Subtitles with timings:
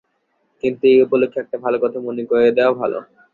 [0.63, 2.99] কিন্তু এই উপলক্ষে একটা কথা মনে করিয়ে দেওয়া ভালো।